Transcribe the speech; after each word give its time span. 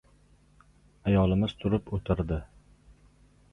Ayolimiz 1.11 1.55
turib 1.65 1.93
o‘tirdi. 1.99 2.41